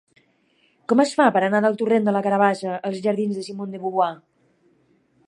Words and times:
Com 0.93 1.01
es 1.03 1.11
fa 1.19 1.27
per 1.35 1.43
anar 1.49 1.61
del 1.65 1.77
torrent 1.81 2.09
de 2.09 2.15
la 2.17 2.23
Carabassa 2.29 2.79
als 2.91 3.05
jardins 3.07 3.39
de 3.41 3.47
Simone 3.51 3.77
de 3.77 3.83
Beauvoir? 3.85 4.13